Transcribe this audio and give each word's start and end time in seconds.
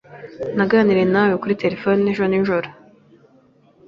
Naganiriye 0.57 1.07
nawe 1.13 1.33
kuri 1.41 1.59
terefone 1.63 1.99
ejo 2.11 2.23
nijoro. 2.27 2.67